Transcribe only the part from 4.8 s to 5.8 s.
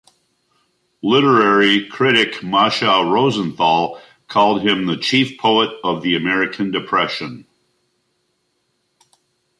the chief poet